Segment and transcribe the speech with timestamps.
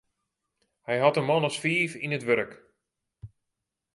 [0.87, 2.51] Hy hat in man as fiif yn it wurk.